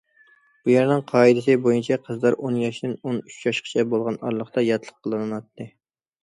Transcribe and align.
بۇ 0.67 0.71
يەرنىڭ 0.71 1.01
قائىدىسى 1.11 1.57
بويىچە 1.67 1.97
قىزلار 2.07 2.37
ئون 2.39 2.57
ياشتىن 2.61 2.95
ئون 3.03 3.19
ئۈچ 3.27 3.37
ياشقىچە 3.49 3.87
بولغان 3.93 4.19
ئارىلىقتا 4.23 4.65
ياتلىق 4.71 4.99
قىلىناتتى. 5.07 5.71